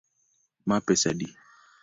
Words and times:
Ma 0.67 0.77
pesa 0.85 1.07
adi? 1.11 1.27